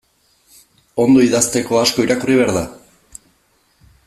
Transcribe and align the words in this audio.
Ondo 1.03 1.25
idazteko, 1.27 1.79
asko 1.83 2.07
irakurri 2.09 2.39
behar 2.41 2.57
da? 2.57 2.65